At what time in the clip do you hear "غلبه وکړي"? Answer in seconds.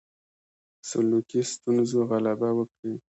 2.09-2.93